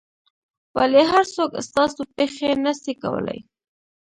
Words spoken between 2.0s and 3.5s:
پېښې نه سي کولای؟